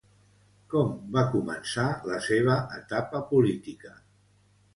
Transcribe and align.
Com 0.73 0.95
va 1.15 1.23
començar 1.35 1.85
la 2.13 2.17
seva 2.29 2.57
etapa 2.79 3.23
política? 3.35 3.95